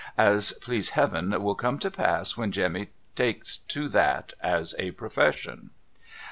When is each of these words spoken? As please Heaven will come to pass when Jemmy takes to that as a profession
As 0.17 0.51
please 0.53 0.89
Heaven 0.97 1.29
will 1.43 1.53
come 1.53 1.77
to 1.77 1.91
pass 1.91 2.35
when 2.35 2.51
Jemmy 2.51 2.87
takes 3.15 3.59
to 3.59 3.87
that 3.89 4.33
as 4.41 4.73
a 4.79 4.89
profession 4.89 5.69